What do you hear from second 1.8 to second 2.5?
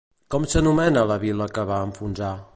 enfonsar?